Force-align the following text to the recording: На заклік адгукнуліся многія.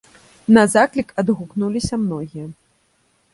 На 0.57 0.61
заклік 0.75 1.13
адгукнуліся 1.23 2.01
многія. 2.07 2.45